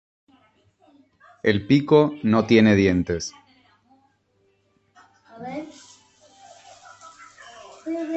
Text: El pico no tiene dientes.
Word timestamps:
El 1.43 1.67
pico 1.67 2.15
no 2.23 2.47
tiene 2.47 2.73
dientes. 2.73 3.33